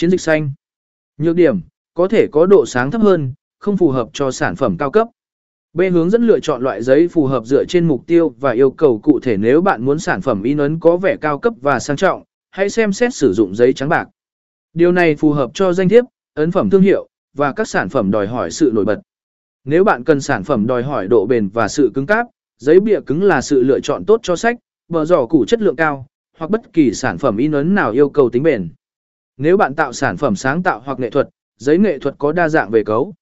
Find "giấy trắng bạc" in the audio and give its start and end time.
13.54-14.08